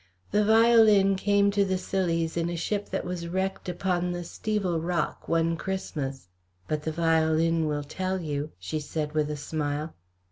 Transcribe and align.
"The 0.31 0.43
violin 0.43 1.15
came 1.15 1.51
to 1.51 1.63
the 1.63 1.77
Scillies 1.77 2.35
in 2.35 2.49
a 2.49 2.55
ship 2.55 2.89
that 2.89 3.05
was 3.05 3.27
wrecked 3.27 3.69
upon 3.69 4.11
the 4.13 4.23
Stevel 4.23 4.79
Rock 4.81 5.27
one 5.27 5.55
Christmas. 5.55 6.27
But 6.67 6.81
the 6.81 6.91
violin 6.91 7.67
will 7.67 7.83
tell 7.83 8.19
you," 8.19 8.49
she 8.57 8.79
said, 8.79 9.13
with 9.13 9.29
a 9.29 9.37
smile. 9.37 9.93